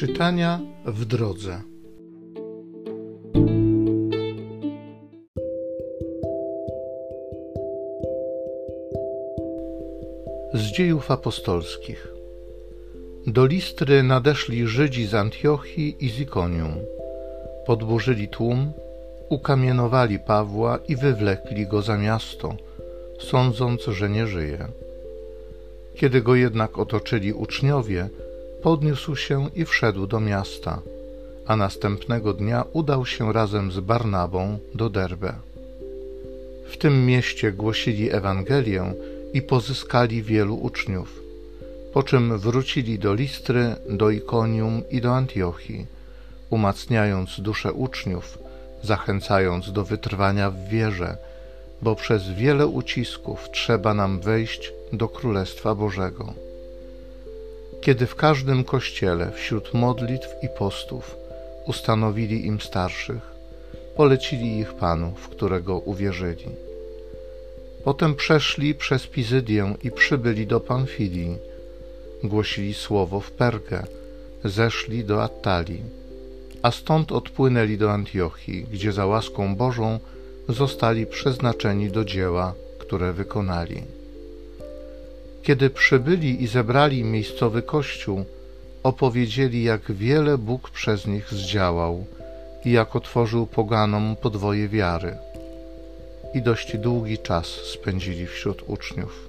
Czytania 0.00 0.60
w 0.86 1.04
drodze. 1.04 1.60
Z 10.54 10.62
dziejów 10.62 11.10
apostolskich. 11.10 12.08
Do 13.26 13.46
Listry 13.46 14.02
nadeszli 14.02 14.66
Żydzi 14.66 15.06
z 15.06 15.14
Antiochii 15.14 15.96
i 16.04 16.08
z 16.10 16.20
Ikonium. 16.20 16.74
Podburzyli 17.66 18.28
tłum, 18.28 18.72
ukamienowali 19.28 20.18
Pawła 20.18 20.78
i 20.88 20.96
wywlekli 20.96 21.66
go 21.66 21.82
za 21.82 21.98
miasto, 21.98 22.56
sądząc, 23.18 23.84
że 23.84 24.10
nie 24.10 24.26
żyje. 24.26 24.68
Kiedy 25.94 26.22
go 26.22 26.34
jednak 26.34 26.78
otoczyli 26.78 27.32
uczniowie, 27.32 28.08
podniósł 28.62 29.16
się 29.16 29.48
i 29.54 29.64
wszedł 29.64 30.06
do 30.06 30.20
miasta, 30.20 30.82
a 31.46 31.56
następnego 31.56 32.32
dnia 32.32 32.64
udał 32.72 33.06
się 33.06 33.32
razem 33.32 33.72
z 33.72 33.80
Barnabą 33.80 34.58
do 34.74 34.90
Derbe. 34.90 35.32
W 36.70 36.76
tym 36.76 37.06
mieście 37.06 37.52
głosili 37.52 38.12
Ewangelię 38.12 38.92
i 39.32 39.42
pozyskali 39.42 40.22
wielu 40.22 40.56
uczniów, 40.56 41.20
po 41.92 42.02
czym 42.02 42.38
wrócili 42.38 42.98
do 42.98 43.14
Listry, 43.14 43.74
do 43.90 44.10
Ikonium 44.10 44.82
i 44.90 45.00
do 45.00 45.16
Antiochii, 45.16 45.86
umacniając 46.50 47.40
duszę 47.40 47.72
uczniów, 47.72 48.38
zachęcając 48.82 49.72
do 49.72 49.84
wytrwania 49.84 50.50
w 50.50 50.68
wierze, 50.68 51.16
bo 51.82 51.94
przez 51.94 52.28
wiele 52.28 52.66
ucisków 52.66 53.50
trzeba 53.52 53.94
nam 53.94 54.20
wejść 54.20 54.72
do 54.92 55.08
Królestwa 55.08 55.74
Bożego. 55.74 56.34
Kiedy 57.80 58.06
w 58.06 58.14
każdym 58.14 58.64
kościele 58.64 59.30
wśród 59.30 59.74
modlitw 59.74 60.28
i 60.42 60.48
postów 60.58 61.16
ustanowili 61.66 62.46
im 62.46 62.60
starszych, 62.60 63.30
polecili 63.96 64.58
ich 64.58 64.74
Panu, 64.74 65.14
w 65.16 65.28
którego 65.28 65.78
uwierzyli. 65.78 66.46
Potem 67.84 68.14
przeszli 68.14 68.74
przez 68.74 69.06
Pizydię 69.06 69.74
i 69.82 69.90
przybyli 69.90 70.46
do 70.46 70.60
Pamfilii. 70.60 71.38
Głosili 72.24 72.74
słowo 72.74 73.20
w 73.20 73.30
Pergę, 73.30 73.86
zeszli 74.44 75.04
do 75.04 75.22
Attalii, 75.22 75.82
a 76.62 76.70
stąd 76.70 77.12
odpłynęli 77.12 77.78
do 77.78 77.92
Antiochii, 77.92 78.66
gdzie 78.72 78.92
za 78.92 79.06
łaską 79.06 79.56
Bożą 79.56 79.98
zostali 80.48 81.06
przeznaczeni 81.06 81.90
do 81.90 82.04
dzieła, 82.04 82.54
które 82.78 83.12
wykonali. 83.12 83.99
Kiedy 85.42 85.70
przybyli 85.70 86.42
i 86.42 86.46
zebrali 86.46 87.04
miejscowy 87.04 87.62
kościół, 87.62 88.24
opowiedzieli, 88.82 89.62
jak 89.62 89.92
wiele 89.92 90.38
Bóg 90.38 90.70
przez 90.70 91.06
nich 91.06 91.32
zdziałał 91.34 92.04
i 92.64 92.72
jak 92.72 92.96
otworzył 92.96 93.46
poganom 93.46 94.16
podwoje 94.16 94.68
wiary. 94.68 95.16
I 96.34 96.42
dość 96.42 96.76
długi 96.76 97.18
czas 97.18 97.46
spędzili 97.46 98.26
wśród 98.26 98.62
uczniów. 98.66 99.28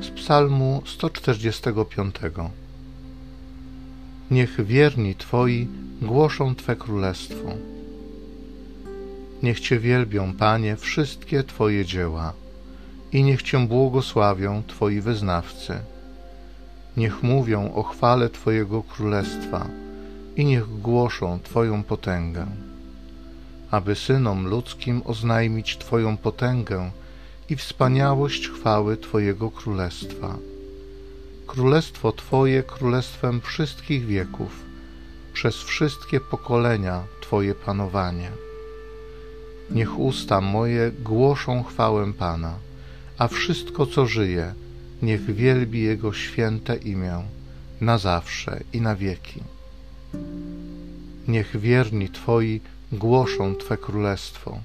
Z 0.00 0.10
Psalmu 0.10 0.82
145 0.86 2.14
Niech 4.34 4.64
wierni 4.66 5.14
Twoi 5.14 5.68
głoszą 6.02 6.54
Twe 6.54 6.76
królestwo. 6.76 7.48
Niech 9.42 9.60
Cię 9.60 9.78
wielbią, 9.78 10.32
Panie, 10.32 10.76
wszystkie 10.76 11.44
Twoje 11.44 11.84
dzieła 11.84 12.32
i 13.12 13.22
niech 13.22 13.42
Cię 13.42 13.66
błogosławią 13.66 14.62
Twoi 14.66 15.00
wyznawcy. 15.00 15.74
Niech 16.96 17.22
mówią 17.22 17.74
o 17.74 17.82
chwale 17.82 18.30
Twojego 18.30 18.82
królestwa 18.82 19.68
i 20.36 20.44
niech 20.44 20.80
głoszą 20.80 21.38
Twoją 21.42 21.82
potęgę. 21.82 22.46
Aby 23.70 23.94
synom 23.94 24.46
ludzkim 24.46 25.02
oznajmić 25.04 25.78
Twoją 25.78 26.16
potęgę 26.16 26.90
i 27.50 27.56
wspaniałość 27.56 28.48
chwały 28.48 28.96
Twojego 28.96 29.50
królestwa. 29.50 30.53
Królestwo 31.54 32.12
Twoje 32.12 32.62
królestwem 32.62 33.40
wszystkich 33.40 34.06
wieków, 34.06 34.62
przez 35.32 35.56
wszystkie 35.56 36.20
pokolenia 36.20 37.02
Twoje 37.20 37.54
panowanie. 37.54 38.30
Niech 39.70 39.98
usta 39.98 40.40
moje 40.40 40.92
głoszą 40.92 41.62
chwałę 41.62 42.12
Pana, 42.12 42.54
a 43.18 43.28
wszystko, 43.28 43.86
co 43.86 44.06
żyje, 44.06 44.54
niech 45.02 45.34
wielbi 45.34 45.82
Jego 45.82 46.12
święte 46.12 46.76
imię, 46.76 47.22
na 47.80 47.98
zawsze 47.98 48.60
i 48.72 48.80
na 48.80 48.96
wieki. 48.96 49.42
Niech 51.28 51.56
wierni 51.60 52.08
Twoi 52.08 52.60
głoszą 52.92 53.54
Twe 53.54 53.76
królestwo. 53.76 54.58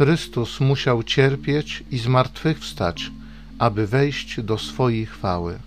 Chrystus 0.00 0.60
musiał 0.60 1.02
cierpieć 1.02 1.84
i 1.90 1.98
zmartwychwstać, 1.98 3.10
aby 3.58 3.86
wejść 3.86 4.40
do 4.40 4.58
swojej 4.58 5.06
chwały. 5.06 5.58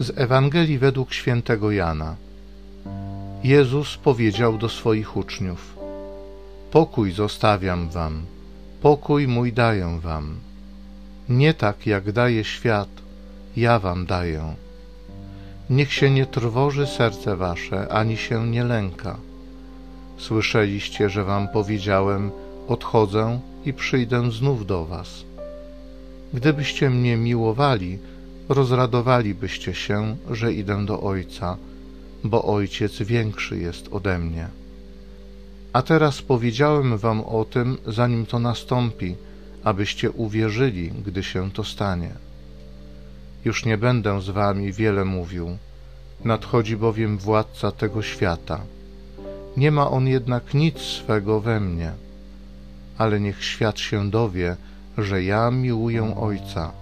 Z 0.00 0.18
Ewangelii 0.18 0.78
według 0.78 1.12
świętego 1.12 1.70
Jana. 1.70 2.16
Jezus 3.44 3.96
powiedział 3.96 4.58
do 4.58 4.68
swoich 4.68 5.16
uczniów: 5.16 5.76
Pokój 6.70 7.12
zostawiam 7.12 7.88
wam, 7.88 8.22
pokój 8.82 9.28
mój 9.28 9.52
daję 9.52 9.98
wam. 10.02 10.45
Nie 11.28 11.54
tak 11.54 11.86
jak 11.86 12.12
daje 12.12 12.44
świat, 12.44 12.88
ja 13.56 13.78
wam 13.78 14.06
daję. 14.06 14.54
Niech 15.70 15.92
się 15.92 16.10
nie 16.10 16.26
trwoży 16.26 16.86
serce 16.86 17.36
wasze, 17.36 17.88
ani 17.88 18.16
się 18.16 18.46
nie 18.46 18.64
lęka. 18.64 19.16
Słyszeliście, 20.18 21.10
że 21.10 21.24
wam 21.24 21.48
powiedziałem: 21.48 22.30
Odchodzę 22.68 23.40
i 23.64 23.72
przyjdę 23.72 24.32
znów 24.32 24.66
do 24.66 24.84
was. 24.84 25.24
Gdybyście 26.34 26.90
mnie 26.90 27.16
miłowali, 27.16 27.98
rozradowalibyście 28.48 29.74
się, 29.74 30.16
że 30.30 30.52
idę 30.52 30.86
do 30.86 31.00
Ojca, 31.00 31.56
bo 32.24 32.44
Ojciec 32.44 33.02
większy 33.02 33.58
jest 33.58 33.88
ode 33.90 34.18
mnie. 34.18 34.48
A 35.72 35.82
teraz 35.82 36.22
powiedziałem 36.22 36.98
wam 36.98 37.20
o 37.20 37.44
tym, 37.44 37.76
zanim 37.86 38.26
to 38.26 38.38
nastąpi, 38.38 39.16
abyście 39.66 40.10
uwierzyli, 40.10 40.92
gdy 41.06 41.22
się 41.22 41.50
to 41.50 41.64
stanie. 41.64 42.10
Już 43.44 43.64
nie 43.64 43.78
będę 43.78 44.22
z 44.22 44.30
wami 44.30 44.72
wiele 44.72 45.04
mówił, 45.04 45.58
nadchodzi 46.24 46.76
bowiem 46.76 47.18
władca 47.18 47.72
tego 47.72 48.02
świata. 48.02 48.60
Nie 49.56 49.70
ma 49.70 49.90
on 49.90 50.08
jednak 50.08 50.54
nic 50.54 50.78
swego 50.78 51.40
we 51.40 51.60
mnie, 51.60 51.92
ale 52.98 53.20
niech 53.20 53.44
świat 53.44 53.78
się 53.78 54.10
dowie, 54.10 54.56
że 54.98 55.22
ja 55.22 55.50
miłuję 55.50 56.16
Ojca 56.16 56.72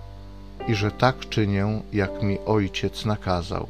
i 0.68 0.74
że 0.74 0.90
tak 0.90 1.28
czynię, 1.28 1.82
jak 1.92 2.22
mi 2.22 2.38
Ojciec 2.46 3.04
nakazał. 3.04 3.66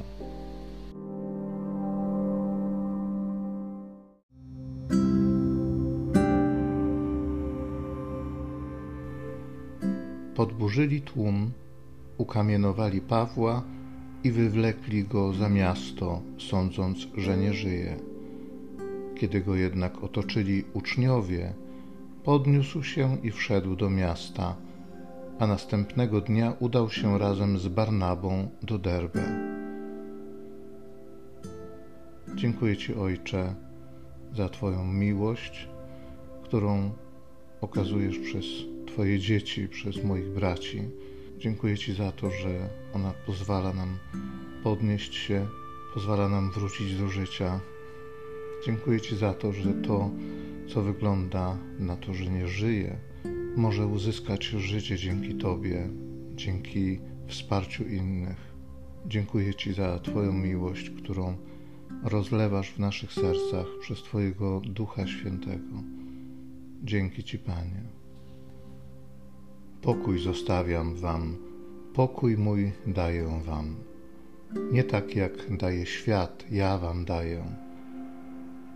Podburzyli 10.45 11.01
tłum, 11.01 11.51
ukamienowali 12.19 13.01
Pawła 13.01 13.63
i 14.25 14.31
wywlekli 14.31 15.05
go 15.05 15.33
za 15.33 15.49
miasto, 15.49 16.23
sądząc, 16.39 16.99
że 17.17 17.37
nie 17.37 17.53
żyje. 17.53 17.97
Kiedy 19.17 19.41
go 19.41 19.55
jednak 19.55 20.05
otoczyli 20.05 20.65
uczniowie, 20.75 21.55
podniósł 22.25 22.83
się 22.83 23.17
i 23.23 23.31
wszedł 23.31 23.77
do 23.77 23.91
miasta, 23.91 24.57
a 25.39 25.47
następnego 25.47 26.21
dnia 26.21 26.53
udał 26.61 26.91
się 26.91 27.19
razem 27.19 27.59
z 27.59 27.69
Barnabą 27.69 28.49
do 28.63 28.79
Derbe. 28.79 29.23
Dziękuję 32.35 32.77
Ci, 32.77 32.95
Ojcze, 32.95 33.55
za 34.33 34.49
Twoją 34.49 34.85
miłość, 34.85 35.69
którą 36.43 36.91
okazujesz 37.61 38.19
przez 38.19 38.74
Twoje 38.87 39.19
dzieci, 39.19 39.69
przez 39.69 40.05
moich 40.05 40.29
braci. 40.29 40.83
Dziękuję 41.39 41.79
Ci 41.79 41.95
za 41.95 42.13
to, 42.13 42.31
że 42.31 42.69
ona 42.93 43.15
pozwala 43.27 43.73
nam 43.73 43.99
podnieść 44.63 45.15
się, 45.15 45.47
pozwala 45.95 46.29
nam 46.29 46.51
wrócić 46.51 46.97
do 46.97 47.09
życia. 47.09 47.61
Dziękuję 48.67 49.01
Ci 49.01 49.17
za 49.17 49.35
to, 49.35 49.53
że 49.53 49.75
to, 49.75 50.11
co 50.69 50.83
wygląda 50.83 51.59
na 51.79 51.97
to, 51.97 52.15
że 52.15 52.31
nie 52.31 52.49
żyje, 52.49 52.97
może 53.57 53.87
uzyskać 53.87 54.45
życie 54.45 54.97
dzięki 54.97 55.35
Tobie, 55.35 55.89
dzięki 56.35 56.99
wsparciu 57.27 57.85
innych. 57.85 58.55
Dziękuję 59.07 59.55
Ci 59.55 59.73
za 59.73 59.99
Twoją 59.99 60.33
miłość, 60.33 60.91
którą 60.91 61.37
rozlewasz 62.03 62.71
w 62.71 62.79
naszych 62.79 63.13
sercach 63.13 63.67
przez 63.81 64.03
Twojego 64.03 64.61
Ducha 64.61 65.07
Świętego. 65.07 65.83
Dzięki 66.83 67.25
Ci, 67.25 67.39
Panie. 67.39 68.04
Pokój 69.85 70.19
zostawiam 70.19 70.95
Wam, 70.95 71.37
pokój 71.95 72.37
mój 72.37 72.73
daję 72.87 73.41
Wam. 73.47 73.77
Nie 74.73 74.85
tak 74.85 75.17
jak 75.17 75.57
daje 75.57 75.87
świat, 75.87 76.45
ja 76.51 76.79
Wam 76.79 77.05
daję. 77.05 77.45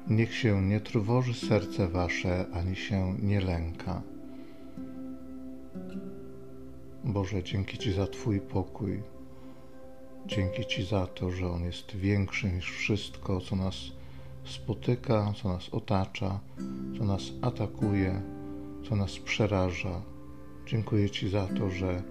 Niech 0.08 0.34
się 0.34 0.62
nie 0.62 0.80
trwoży 0.80 1.34
serce 1.34 1.88
Wasze, 1.88 2.46
ani 2.52 2.76
się 2.76 3.14
nie 3.22 3.40
lęka. 3.40 4.02
Boże, 7.04 7.42
dzięki 7.42 7.78
Ci 7.78 7.92
za 7.92 8.06
Twój 8.06 8.40
pokój. 8.40 9.02
Dzięki 10.26 10.66
Ci 10.66 10.84
za 10.84 11.06
to, 11.06 11.30
że 11.30 11.50
On 11.50 11.64
jest 11.64 11.96
większy 11.96 12.52
niż 12.52 12.70
wszystko, 12.70 13.40
co 13.40 13.56
nas 13.56 13.76
spotyka, 14.44 15.32
co 15.42 15.48
nas 15.48 15.68
otacza, 15.68 16.40
co 16.98 17.04
nas 17.04 17.22
atakuje, 17.42 18.22
co 18.88 18.96
nas 18.96 19.18
przeraża. 19.18 20.17
Dziękuję 20.68 21.10
Ci 21.10 21.28
za 21.28 21.46
to, 21.46 21.70
że 21.70 22.02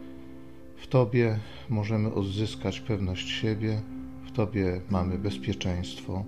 w 0.77 0.87
Tobie 0.87 1.39
możemy 1.69 2.13
odzyskać 2.13 2.79
pewność 2.79 3.29
siebie, 3.29 3.81
w 4.25 4.31
Tobie 4.31 4.81
mamy 4.89 5.17
bezpieczeństwo. 5.17 6.23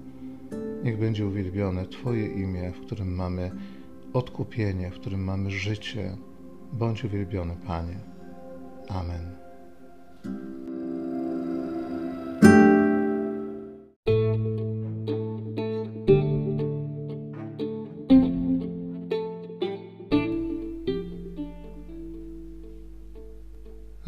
Niech 0.83 0.99
będzie 0.99 1.27
uwielbione 1.27 1.85
Twoje 1.85 2.27
imię, 2.27 2.71
w 2.71 2.85
którym 2.85 3.15
mamy 3.15 3.51
odkupienie, 4.13 4.91
w 4.91 4.99
którym 4.99 5.23
mamy 5.23 5.51
życie. 5.51 6.17
Bądź 6.73 7.03
uwielbiony, 7.03 7.55
Panie. 7.67 7.99
Amen. 8.89 9.38